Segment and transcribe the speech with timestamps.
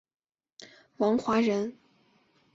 [0.97, 1.77] 王华人。